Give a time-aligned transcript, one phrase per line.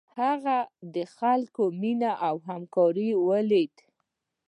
[0.19, 0.57] هغه
[0.95, 3.83] د خلکو مینه او همکاري ولیده.